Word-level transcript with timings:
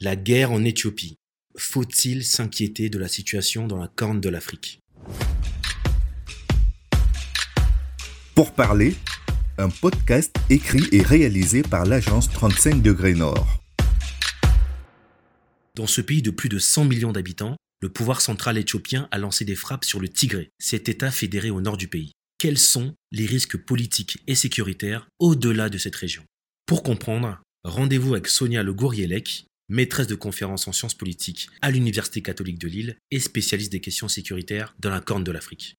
La 0.00 0.14
guerre 0.14 0.52
en 0.52 0.62
Éthiopie. 0.62 1.16
Faut-il 1.56 2.24
s'inquiéter 2.24 2.88
de 2.88 3.00
la 3.00 3.08
situation 3.08 3.66
dans 3.66 3.78
la 3.78 3.88
corne 3.88 4.20
de 4.20 4.28
l'Afrique? 4.28 4.78
Pour 8.36 8.52
parler, 8.52 8.94
un 9.58 9.68
podcast 9.68 10.36
écrit 10.50 10.84
et 10.92 11.02
réalisé 11.02 11.62
par 11.62 11.84
l'agence 11.84 12.30
35 12.30 12.80
degrés 12.80 13.14
Nord. 13.14 13.60
Dans 15.74 15.88
ce 15.88 16.00
pays 16.00 16.22
de 16.22 16.30
plus 16.30 16.48
de 16.48 16.60
100 16.60 16.84
millions 16.84 17.10
d'habitants, 17.10 17.56
le 17.82 17.88
pouvoir 17.88 18.20
central 18.20 18.56
éthiopien 18.56 19.08
a 19.10 19.18
lancé 19.18 19.44
des 19.44 19.56
frappes 19.56 19.84
sur 19.84 19.98
le 19.98 20.08
Tigré, 20.08 20.50
cet 20.60 20.88
État 20.88 21.10
fédéré 21.10 21.50
au 21.50 21.60
nord 21.60 21.76
du 21.76 21.88
pays. 21.88 22.12
Quels 22.38 22.58
sont 22.58 22.94
les 23.10 23.26
risques 23.26 23.56
politiques 23.56 24.18
et 24.28 24.36
sécuritaires 24.36 25.08
au-delà 25.18 25.68
de 25.68 25.78
cette 25.78 25.96
région? 25.96 26.22
Pour 26.66 26.84
comprendre, 26.84 27.42
rendez-vous 27.64 28.12
avec 28.12 28.28
Sonia 28.28 28.62
Le 28.62 28.72
Gourielec, 28.72 29.47
maîtresse 29.68 30.06
de 30.06 30.14
conférences 30.14 30.68
en 30.68 30.72
sciences 30.72 30.94
politiques 30.94 31.48
à 31.62 31.70
l'Université 31.70 32.22
catholique 32.22 32.58
de 32.58 32.68
Lille 32.68 32.96
et 33.10 33.20
spécialiste 33.20 33.72
des 33.72 33.80
questions 33.80 34.08
sécuritaires 34.08 34.74
dans 34.78 34.90
la 34.90 35.00
Corne 35.00 35.24
de 35.24 35.32
l'Afrique. 35.32 35.76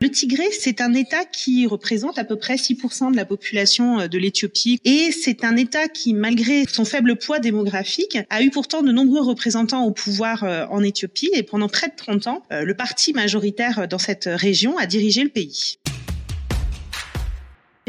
Le 0.00 0.08
Tigré, 0.10 0.44
c'est 0.52 0.80
un 0.80 0.94
État 0.94 1.24
qui 1.24 1.66
représente 1.66 2.20
à 2.20 2.24
peu 2.24 2.36
près 2.36 2.54
6% 2.54 3.10
de 3.10 3.16
la 3.16 3.24
population 3.24 3.98
euh, 3.98 4.06
de 4.06 4.16
l'Éthiopie 4.16 4.78
et 4.84 5.10
c'est 5.10 5.42
un 5.42 5.56
État 5.56 5.88
qui, 5.88 6.14
malgré 6.14 6.64
son 6.66 6.84
faible 6.84 7.16
poids 7.16 7.40
démographique, 7.40 8.16
a 8.30 8.42
eu 8.42 8.50
pourtant 8.50 8.82
de 8.82 8.92
nombreux 8.92 9.22
représentants 9.22 9.84
au 9.84 9.90
pouvoir 9.90 10.44
euh, 10.44 10.66
en 10.70 10.84
Éthiopie 10.84 11.30
et 11.34 11.42
pendant 11.42 11.68
près 11.68 11.88
de 11.88 11.96
30 11.96 12.28
ans, 12.28 12.42
euh, 12.52 12.62
le 12.62 12.74
parti 12.74 13.12
majoritaire 13.12 13.88
dans 13.88 13.98
cette 13.98 14.28
région 14.32 14.78
a 14.78 14.86
dirigé 14.86 15.24
le 15.24 15.30
pays. 15.30 15.78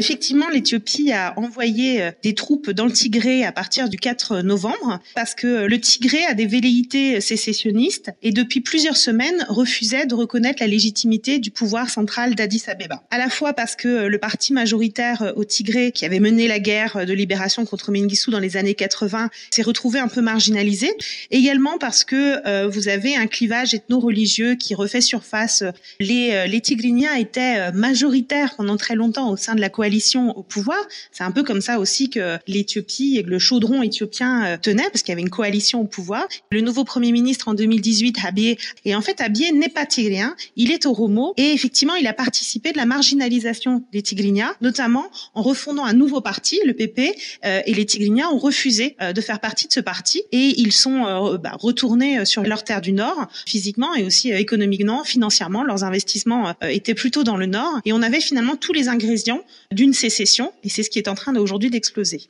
Effectivement, 0.00 0.48
l'Éthiopie 0.48 1.12
a 1.12 1.38
envoyé 1.38 2.00
euh, 2.00 2.10
des 2.22 2.34
troupes 2.34 2.70
dans 2.70 2.86
le 2.86 2.90
Tigré 2.90 3.44
à 3.44 3.52
partir 3.52 3.90
du 3.90 3.98
4 3.98 4.40
novembre 4.40 4.98
parce 5.14 5.34
que 5.34 5.66
le 5.66 5.78
Tigré 5.78 6.24
a 6.24 6.32
des 6.32 6.46
velléités 6.46 7.20
sécessionnistes 7.20 8.10
et 8.22 8.32
depuis 8.32 8.62
plusieurs 8.62 8.96
semaines 8.96 9.44
refusait 9.50 10.06
de 10.06 10.14
reconnaître 10.14 10.62
la 10.62 10.68
légitimité 10.68 11.38
du 11.38 11.50
pouvoir 11.50 11.90
central 11.90 12.34
d'Addis 12.34 12.62
Abeba. 12.66 13.02
À 13.10 13.18
la 13.18 13.28
fois 13.28 13.52
parce 13.52 13.76
que 13.76 14.06
le 14.06 14.18
parti 14.18 14.54
majoritaire 14.54 15.34
au 15.36 15.44
Tigré 15.44 15.92
qui 15.92 16.06
avait 16.06 16.18
mené 16.18 16.48
la 16.48 16.60
guerre 16.60 17.04
de 17.04 17.12
libération 17.12 17.66
contre 17.66 17.92
Mengistu 17.92 18.30
dans 18.30 18.38
les 18.38 18.56
années 18.56 18.72
80 18.72 19.28
s'est 19.50 19.60
retrouvé 19.60 19.98
un 19.98 20.08
peu 20.08 20.22
marginalisé, 20.22 20.90
également 21.30 21.76
parce 21.76 22.04
que 22.04 22.40
euh, 22.48 22.68
vous 22.68 22.88
avez 22.88 23.16
un 23.16 23.26
clivage 23.26 23.74
ethno-religieux 23.74 24.54
qui 24.54 24.74
refait 24.74 25.02
surface. 25.02 25.62
Les, 25.98 26.30
euh, 26.32 26.46
les 26.46 26.62
Tigriniens 26.62 27.16
étaient 27.16 27.70
majoritaires 27.72 28.54
pendant 28.56 28.78
très 28.78 28.94
longtemps 28.94 29.30
au 29.30 29.36
sein 29.36 29.54
de 29.54 29.60
la 29.60 29.68
coalition 29.68 29.89
au 30.36 30.42
pouvoir. 30.42 30.78
C'est 31.12 31.24
un 31.24 31.30
peu 31.30 31.42
comme 31.42 31.60
ça 31.60 31.78
aussi 31.78 32.10
que 32.10 32.38
l'Éthiopie 32.46 33.16
et 33.18 33.22
que 33.22 33.30
le 33.30 33.38
chaudron 33.38 33.82
éthiopien 33.82 34.44
euh, 34.44 34.56
tenait, 34.56 34.88
parce 34.90 35.02
qu'il 35.02 35.12
y 35.12 35.12
avait 35.12 35.22
une 35.22 35.30
coalition 35.30 35.80
au 35.80 35.84
pouvoir. 35.84 36.26
Le 36.50 36.60
nouveau 36.60 36.84
Premier 36.84 37.12
ministre 37.12 37.48
en 37.48 37.54
2018, 37.54 38.18
Abiy, 38.24 38.56
et 38.84 38.94
en 38.94 39.00
fait 39.00 39.20
Abiy 39.20 39.52
n'est 39.52 39.68
pas 39.68 39.86
tigrien, 39.86 40.36
il 40.56 40.70
est 40.70 40.86
oromo, 40.86 41.34
et 41.36 41.52
effectivement 41.52 41.94
il 41.94 42.06
a 42.06 42.12
participé 42.12 42.72
de 42.72 42.76
la 42.76 42.86
marginalisation 42.86 43.82
des 43.92 44.02
Tigrinya, 44.02 44.54
notamment 44.60 45.10
en 45.34 45.42
refondant 45.42 45.84
un 45.84 45.92
nouveau 45.92 46.20
parti, 46.20 46.60
le 46.64 46.74
PP, 46.74 47.16
euh, 47.44 47.60
et 47.66 47.74
les 47.74 47.84
Tigrinya 47.84 48.30
ont 48.30 48.38
refusé 48.38 48.96
euh, 49.00 49.12
de 49.12 49.20
faire 49.20 49.40
partie 49.40 49.66
de 49.66 49.72
ce 49.72 49.80
parti, 49.80 50.22
et 50.32 50.54
ils 50.60 50.72
sont 50.72 51.38
bah, 51.42 51.52
retournés 51.58 52.24
sur 52.24 52.42
leur 52.42 52.64
terre 52.64 52.80
du 52.80 52.92
Nord, 52.92 53.28
physiquement 53.46 53.94
et 53.94 54.04
aussi 54.04 54.30
économiquement, 54.30 55.04
financièrement, 55.04 55.64
leurs 55.64 55.84
investissements 55.84 56.54
étaient 56.62 56.94
plutôt 56.94 57.24
dans 57.24 57.36
le 57.36 57.46
Nord, 57.46 57.80
et 57.84 57.92
on 57.92 58.02
avait 58.02 58.20
finalement 58.20 58.56
tous 58.56 58.72
les 58.72 58.88
ingrédients 58.88 59.42
d'une 59.80 59.94
sécession, 59.94 60.52
et 60.62 60.68
c'est 60.68 60.82
ce 60.82 60.90
qui 60.90 60.98
est 60.98 61.08
en 61.08 61.14
train 61.14 61.34
aujourd'hui 61.36 61.70
d'exploser. 61.70 62.28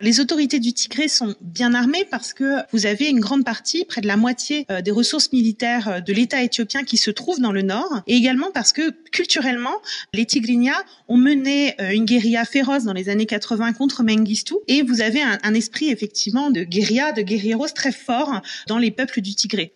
Les 0.00 0.20
autorités 0.20 0.60
du 0.60 0.72
Tigré 0.72 1.08
sont 1.08 1.34
bien 1.40 1.74
armées 1.74 2.06
parce 2.08 2.32
que 2.32 2.58
vous 2.72 2.86
avez 2.86 3.08
une 3.08 3.18
grande 3.18 3.44
partie, 3.44 3.84
près 3.84 4.00
de 4.00 4.06
la 4.06 4.16
moitié 4.16 4.64
euh, 4.70 4.82
des 4.82 4.92
ressources 4.92 5.32
militaires 5.32 5.88
euh, 5.88 6.00
de 6.00 6.12
l'État 6.12 6.40
éthiopien 6.40 6.84
qui 6.84 6.96
se 6.96 7.10
trouvent 7.10 7.40
dans 7.40 7.50
le 7.50 7.62
nord, 7.62 8.02
et 8.06 8.14
également 8.14 8.52
parce 8.54 8.72
que 8.72 8.90
culturellement, 9.10 9.74
les 10.14 10.24
Tigrinya 10.24 10.74
ont 11.08 11.16
mené 11.16 11.74
euh, 11.80 11.90
une 11.90 12.04
guérilla 12.04 12.44
féroce 12.44 12.84
dans 12.84 12.92
les 12.92 13.08
années 13.08 13.26
80 13.26 13.72
contre 13.72 14.04
Mengistu, 14.04 14.54
et 14.68 14.82
vous 14.82 15.00
avez 15.00 15.22
un, 15.22 15.38
un 15.42 15.54
esprit 15.54 15.90
effectivement 15.90 16.52
de 16.52 16.62
guérilla, 16.62 17.10
de 17.10 17.22
guerrieros 17.22 17.66
très 17.74 17.90
fort 17.90 18.42
dans 18.68 18.78
les 18.78 18.92
peuples 18.92 19.22
du 19.22 19.34
Tigré. 19.34 19.72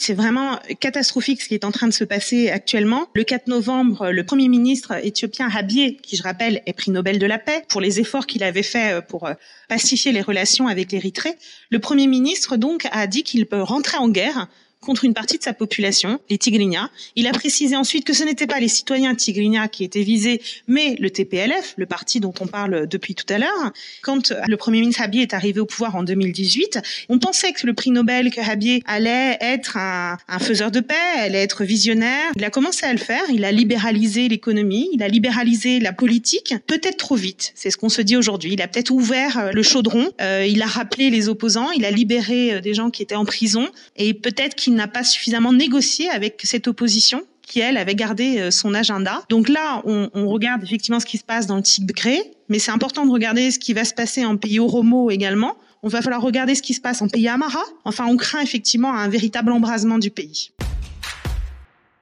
C'est 0.00 0.14
vraiment 0.14 0.60
catastrophique 0.78 1.42
ce 1.42 1.48
qui 1.48 1.54
est 1.54 1.64
en 1.64 1.72
train 1.72 1.88
de 1.88 1.92
se 1.92 2.04
passer 2.04 2.50
actuellement. 2.50 3.08
Le 3.14 3.24
4 3.24 3.48
novembre, 3.48 4.10
le 4.10 4.24
Premier 4.24 4.48
ministre 4.48 4.92
éthiopien 5.04 5.50
Abiy, 5.52 5.96
qui 5.96 6.16
je 6.16 6.22
rappelle 6.22 6.62
est 6.66 6.72
prix 6.72 6.92
Nobel 6.92 7.18
de 7.18 7.26
la 7.26 7.38
paix, 7.38 7.64
pour 7.68 7.80
les 7.80 7.98
efforts 7.98 8.26
qu'il 8.26 8.44
avait 8.44 8.62
fait 8.62 8.92
euh, 8.92 9.00
pour 9.00 9.26
euh, 9.26 9.34
pacifier 9.68 10.12
les 10.12 10.22
relations 10.22 10.68
avec 10.68 10.92
l'Érythrée, 10.92 11.36
le 11.70 11.80
Premier 11.80 12.06
ministre 12.06 12.56
donc 12.56 12.86
a 12.92 13.08
dit 13.08 13.24
qu'il 13.24 13.44
peut 13.46 13.60
rentrer 13.60 13.98
en 13.98 14.08
guerre 14.08 14.46
contre 14.80 15.04
une 15.04 15.14
partie 15.14 15.38
de 15.38 15.42
sa 15.42 15.52
population, 15.52 16.20
les 16.30 16.38
Tigrinya. 16.38 16.90
Il 17.16 17.26
a 17.26 17.32
précisé 17.32 17.76
ensuite 17.76 18.04
que 18.04 18.12
ce 18.12 18.24
n'étaient 18.24 18.46
pas 18.46 18.60
les 18.60 18.68
citoyens 18.68 19.14
Tigrinya 19.14 19.68
qui 19.68 19.84
étaient 19.84 20.02
visés, 20.02 20.40
mais 20.66 20.96
le 20.98 21.10
TPLF, 21.10 21.74
le 21.76 21.86
parti 21.86 22.20
dont 22.20 22.34
on 22.40 22.46
parle 22.46 22.86
depuis 22.86 23.14
tout 23.14 23.26
à 23.28 23.38
l'heure. 23.38 23.72
Quand 24.02 24.32
le 24.46 24.56
Premier 24.56 24.80
ministre 24.80 25.02
Abiy 25.02 25.22
est 25.22 25.34
arrivé 25.34 25.60
au 25.60 25.66
pouvoir 25.66 25.96
en 25.96 26.02
2018, 26.02 26.80
on 27.08 27.18
pensait 27.18 27.52
que 27.52 27.66
le 27.66 27.74
prix 27.74 27.90
Nobel 27.90 28.30
que 28.30 28.40
Abiy 28.40 28.82
allait 28.86 29.36
être 29.40 29.76
un, 29.76 30.16
un 30.28 30.38
faiseur 30.38 30.70
de 30.70 30.80
paix, 30.80 30.94
allait 31.16 31.42
être 31.42 31.64
visionnaire. 31.64 32.32
Il 32.36 32.44
a 32.44 32.50
commencé 32.50 32.86
à 32.86 32.92
le 32.92 32.98
faire, 32.98 33.22
il 33.32 33.44
a 33.44 33.52
libéralisé 33.52 34.28
l'économie, 34.28 34.88
il 34.92 35.02
a 35.02 35.08
libéralisé 35.08 35.80
la 35.80 35.92
politique, 35.92 36.54
peut-être 36.66 36.96
trop 36.96 37.16
vite, 37.16 37.52
c'est 37.54 37.70
ce 37.70 37.76
qu'on 37.76 37.88
se 37.88 38.02
dit 38.02 38.16
aujourd'hui. 38.16 38.52
Il 38.52 38.62
a 38.62 38.68
peut-être 38.68 38.90
ouvert 38.90 39.38
euh, 39.38 39.50
le 39.52 39.62
chaudron, 39.62 40.10
euh, 40.20 40.46
il 40.48 40.62
a 40.62 40.66
rappelé 40.66 41.10
les 41.10 41.28
opposants, 41.28 41.70
il 41.72 41.84
a 41.84 41.90
libéré 41.90 42.54
euh, 42.54 42.60
des 42.60 42.74
gens 42.74 42.90
qui 42.90 43.02
étaient 43.02 43.14
en 43.14 43.24
prison, 43.24 43.68
et 43.96 44.14
peut-être 44.14 44.54
qu'il 44.54 44.67
n'a 44.74 44.88
pas 44.88 45.04
suffisamment 45.04 45.52
négocié 45.52 46.08
avec 46.10 46.40
cette 46.44 46.68
opposition 46.68 47.22
qui, 47.42 47.60
elle, 47.60 47.76
avait 47.76 47.94
gardé 47.94 48.38
euh, 48.38 48.50
son 48.50 48.74
agenda. 48.74 49.22
Donc 49.28 49.48
là, 49.48 49.82
on, 49.84 50.10
on 50.14 50.28
regarde 50.28 50.62
effectivement 50.62 51.00
ce 51.00 51.06
qui 51.06 51.18
se 51.18 51.24
passe 51.24 51.46
dans 51.46 51.56
le 51.56 51.62
Tigré, 51.62 52.20
mais 52.48 52.58
c'est 52.58 52.70
important 52.70 53.06
de 53.06 53.10
regarder 53.10 53.50
ce 53.50 53.58
qui 53.58 53.72
va 53.72 53.84
se 53.84 53.94
passer 53.94 54.24
en 54.24 54.36
pays 54.36 54.58
Oromo 54.60 55.10
également. 55.10 55.56
On 55.82 55.88
va 55.88 56.02
falloir 56.02 56.20
regarder 56.20 56.54
ce 56.54 56.62
qui 56.62 56.74
se 56.74 56.80
passe 56.80 57.02
en 57.02 57.08
pays 57.08 57.28
Amara. 57.28 57.62
Enfin, 57.84 58.06
on 58.06 58.16
craint 58.16 58.40
effectivement 58.40 58.92
un 58.92 59.08
véritable 59.08 59.52
embrasement 59.52 59.98
du 59.98 60.10
pays. 60.10 60.50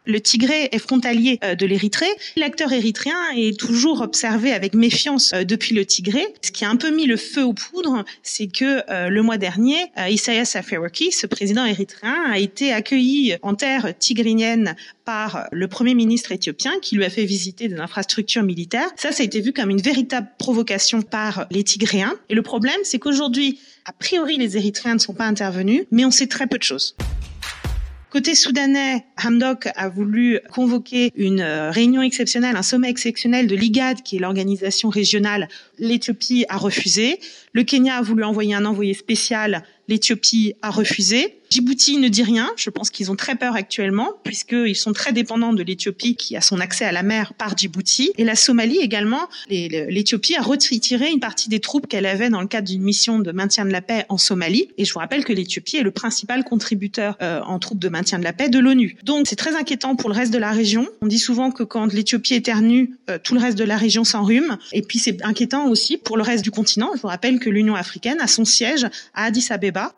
Le 0.07 0.21
Tigré 0.21 0.69
est 0.71 0.79
frontalier 0.79 1.41
euh, 1.43 1.57
de 1.57 1.67
l'Érythrée. 1.67 2.07
L'acteur 2.37 2.73
érythréen 2.73 3.17
est 3.37 3.59
toujours 3.59 4.03
observé 4.03 4.53
avec 4.53 4.75
méfiance 4.75 5.33
euh, 5.33 5.43
depuis 5.43 5.75
le 5.75 5.85
Tigré. 5.85 6.25
Ce 6.43 6.53
qui 6.53 6.65
a 6.65 6.71
un 6.71 6.77
peu 6.77 6.91
mis 6.91 7.07
le 7.07 7.17
feu 7.17 7.43
aux 7.45 7.53
poudres, 7.53 8.05
c'est 8.23 8.47
que 8.47 8.89
euh, 8.89 9.09
le 9.09 9.23
mois 9.23 9.37
dernier, 9.37 9.77
Isaias 10.09 10.53
Afwerki, 10.55 11.11
ce 11.11 11.27
président 11.27 11.65
érythréen, 11.65 12.15
a 12.31 12.39
été 12.39 12.73
accueilli 12.73 13.37
en 13.43 13.55
terre 13.55 13.95
tigrinienne 13.99 14.77
par 15.05 15.49
le 15.51 15.67
premier 15.67 15.95
ministre 15.95 16.31
éthiopien 16.31 16.73
qui 16.81 16.95
lui 16.95 17.05
a 17.05 17.11
fait 17.11 17.25
visiter 17.25 17.67
des 17.67 17.79
infrastructures 17.79 18.45
militaires. 18.45 18.89
Ça, 18.97 19.11
ça 19.11 19.23
a 19.23 19.27
été 19.27 19.41
vu 19.41 19.53
comme 19.53 19.71
une 19.71 19.83
véritable 19.83 20.29
provocation 20.39 21.03
par 21.03 21.47
les 21.51 21.65
Tigréens. 21.65 22.15
Et 22.29 22.35
le 22.35 22.43
problème, 22.43 22.79
c'est 22.85 23.01
qu'aujourd'hui, 23.01 23.59
a 23.87 23.93
priori, 23.93 24.37
les 24.37 24.57
Érythréens 24.57 24.95
ne 24.95 25.01
sont 25.01 25.15
pas 25.15 25.27
intervenus, 25.27 25.85
mais 25.91 26.05
on 26.05 26.11
sait 26.13 26.27
très 26.29 26.47
peu 26.47 26.59
de 26.59 26.65
choses. 26.65 26.97
Côté 28.11 28.37
soudanais, 28.37 29.05
Hamdok 29.23 29.69
a 29.75 29.89
voulu 29.89 30.39
convoquer 30.53 31.13
une 31.17 31.41
euh, 31.41 31.71
réunion 31.71 32.03
exceptionnelle, 32.03 32.57
un 32.57 32.63
sommet 32.63 32.89
exceptionnel 32.89 33.49
de 33.49 33.57
l'IGAD, 33.57 34.03
qui 34.03 34.17
est 34.17 34.19
l'organisation 34.21 34.91
régionale. 34.91 35.49
L'Éthiopie 35.79 36.47
a 36.49 36.57
refusé. 36.57 37.19
Le 37.53 37.65
Kenya 37.65 37.97
a 37.97 38.03
voulu 38.03 38.23
envoyer 38.23 38.55
un 38.55 38.65
envoyé 38.65 38.95
spécial. 38.95 39.65
L'Éthiopie 39.89 40.55
a 40.63 40.71
refusé. 40.71 41.41
Djibouti 41.57 41.97
ne 41.97 42.09
dit 42.09 42.23
rien. 42.23 42.51
Je 42.57 42.69
pense 42.69 42.91
qu'ils 42.91 43.11
ont 43.11 43.17
très 43.17 43.35
peur 43.35 43.57
actuellement, 43.57 44.11
puisqu'ils 44.25 44.77
sont 44.77 44.93
très 44.93 45.15
dépendants 45.15 45.55
de 45.55 45.63
l'Éthiopie, 45.63 46.15
qui 46.15 46.37
a 46.37 46.43
son 46.43 46.61
accès 46.61 46.85
à 46.85 46.93
la 46.93 47.03
mer 47.03 47.33
par 47.33 47.57
Djibouti. 47.57 48.13
Et 48.19 48.25
la 48.25 48.37
Somalie 48.37 48.77
également. 48.77 49.27
L'Éthiopie 49.49 50.35
a 50.35 50.43
retiré 50.43 51.09
une 51.09 51.19
partie 51.19 51.49
des 51.49 51.61
troupes 51.61 51.87
qu'elle 51.87 52.05
avait 52.05 52.29
dans 52.29 52.43
le 52.43 52.47
cadre 52.47 52.69
d'une 52.69 52.83
mission 52.83 53.21
de 53.21 53.33
maintien 53.33 53.65
de 53.65 53.71
la 53.71 53.81
paix 53.81 54.05
en 54.11 54.19
Somalie. 54.19 54.69
Et 54.77 54.85
je 54.85 54.93
vous 54.93 54.99
rappelle 54.99 55.25
que 55.25 55.33
l'Éthiopie 55.33 55.79
est 55.79 55.83
le 55.83 55.93
principal 55.93 56.45
contributeur 56.45 57.17
euh, 57.23 57.41
en 57.41 57.59
troupes 57.59 57.79
de 57.79 57.89
maintien 57.89 58.19
de 58.19 58.25
la 58.25 58.35
paix 58.35 58.51
de 58.51 58.59
l'ONU. 58.59 58.99
Donc 59.03 59.27
c'est 59.27 59.37
très 59.37 59.57
inquiétant 59.57 59.97
pour 59.97 60.11
le 60.11 60.15
reste 60.15 60.35
de 60.35 60.39
la 60.39 60.53
région. 60.53 60.87
On 61.01 61.07
dit 61.07 61.19
souvent 61.19 61.51
que 61.51 61.63
quand 61.63 61.91
l'Éthiopie 61.91 62.35
éternue, 62.35 62.99
euh, 63.09 63.17
tout 63.23 63.33
le 63.33 63.41
reste 63.41 63.57
de 63.57 63.65
la 63.65 63.79
région 63.79 64.05
s'enrhume. 64.05 64.59
Et 64.75 64.83
puis 64.83 64.99
c'est 64.99 65.25
inquiétant 65.25 65.69
aussi 65.69 65.97
pour 65.97 66.19
le 66.19 66.23
reste 66.23 66.45
du 66.45 66.51
continent. 66.51 66.91
Je 66.97 67.01
vous 67.01 67.09
rappelle 67.09 67.39
que 67.39 67.49
l'Union 67.49 67.77
africaine 67.77 68.19
a 68.21 68.27
son 68.27 68.45
siège 68.45 68.85
à 69.15 69.25
Addis 69.25 69.47
Abeba. 69.49 69.95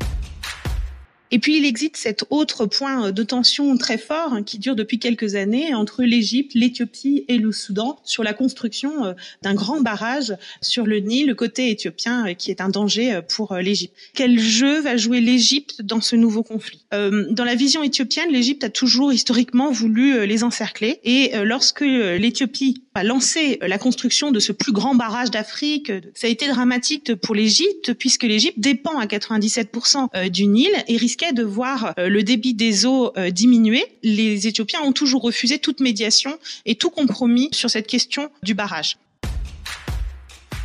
Et 1.30 1.38
puis 1.38 1.58
il 1.58 1.64
existe 1.64 1.96
cet 1.96 2.24
autre 2.30 2.66
point 2.66 3.12
de 3.12 3.22
tension 3.22 3.76
très 3.76 3.98
fort 3.98 4.32
hein, 4.32 4.42
qui 4.42 4.58
dure 4.58 4.76
depuis 4.76 4.98
quelques 4.98 5.34
années 5.34 5.74
entre 5.74 6.02
l'Égypte, 6.02 6.52
l'Éthiopie 6.54 7.24
et 7.28 7.38
le 7.38 7.52
Soudan 7.52 7.98
sur 8.04 8.22
la 8.22 8.32
construction 8.32 9.04
euh, 9.04 9.12
d'un 9.42 9.54
grand 9.54 9.80
barrage 9.80 10.34
sur 10.62 10.86
le 10.86 11.00
Nil, 11.00 11.26
le 11.26 11.34
côté 11.34 11.70
éthiopien, 11.70 12.28
euh, 12.28 12.34
qui 12.34 12.50
est 12.50 12.60
un 12.60 12.68
danger 12.68 13.12
euh, 13.12 13.22
pour 13.22 13.54
l'Égypte. 13.56 13.94
Quel 14.14 14.38
jeu 14.38 14.80
va 14.80 14.96
jouer 14.96 15.20
l'Égypte 15.20 15.82
dans 15.82 16.00
ce 16.00 16.16
nouveau 16.16 16.42
conflit? 16.42 16.84
Dans 16.90 17.44
la 17.44 17.54
vision 17.54 17.82
éthiopienne, 17.82 18.30
l'Égypte 18.30 18.64
a 18.64 18.70
toujours 18.70 19.12
historiquement 19.12 19.70
voulu 19.70 20.26
les 20.26 20.42
encercler 20.42 21.00
et 21.04 21.32
lorsque 21.44 21.82
l'Éthiopie 21.82 22.82
a 22.94 23.04
lancé 23.04 23.58
la 23.60 23.78
construction 23.78 24.30
de 24.30 24.40
ce 24.40 24.52
plus 24.52 24.72
grand 24.72 24.94
barrage 24.94 25.30
d'Afrique, 25.30 25.92
ça 26.14 26.26
a 26.26 26.30
été 26.30 26.48
dramatique 26.48 27.14
pour 27.16 27.34
l'Égypte 27.34 27.92
puisque 27.92 28.22
l'Égypte 28.22 28.58
dépend 28.58 28.98
à 28.98 29.06
97% 29.06 30.30
du 30.30 30.46
Nil 30.46 30.70
et 30.88 30.96
risque 30.96 31.17
de 31.32 31.42
voir 31.42 31.94
euh, 31.98 32.08
le 32.08 32.22
débit 32.22 32.54
des 32.54 32.86
eaux 32.86 33.12
euh, 33.16 33.30
diminuer, 33.30 33.84
les 34.02 34.46
Éthiopiens 34.46 34.80
ont 34.82 34.92
toujours 34.92 35.22
refusé 35.22 35.58
toute 35.58 35.80
médiation 35.80 36.38
et 36.64 36.76
tout 36.76 36.90
compromis 36.90 37.48
sur 37.52 37.68
cette 37.68 37.86
question 37.86 38.30
du 38.42 38.54
barrage. 38.54 38.96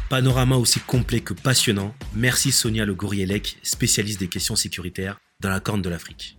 Panorama 0.10 0.58
aussi 0.58 0.80
complet 0.80 1.22
que 1.22 1.34
passionnant. 1.34 1.94
Merci 2.14 2.52
Sonia 2.52 2.86
Le 2.86 2.94
Gourielec, 2.94 3.58
spécialiste 3.64 4.20
des 4.20 4.28
questions 4.28 4.56
sécuritaires 4.56 5.18
dans 5.40 5.50
la 5.50 5.60
Corne 5.60 5.82
de 5.82 5.90
l'Afrique. 5.90 6.38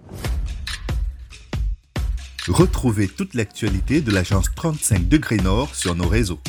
Retrouvez 2.46 3.08
toute 3.08 3.34
l'actualité 3.34 4.00
de 4.00 4.12
l'agence 4.12 4.46
35 4.54 5.08
degrés 5.08 5.38
Nord 5.38 5.74
sur 5.74 5.94
nos 5.94 6.08
réseaux. 6.08 6.40